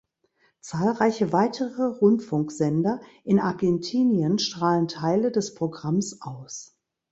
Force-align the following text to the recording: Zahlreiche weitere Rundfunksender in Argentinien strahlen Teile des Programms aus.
Zahlreiche 0.61 1.31
weitere 1.31 1.83
Rundfunksender 1.83 3.01
in 3.23 3.39
Argentinien 3.39 4.39
strahlen 4.39 4.87
Teile 4.87 5.29
des 5.31 5.53
Programms 5.53 6.23
aus. 6.23 6.75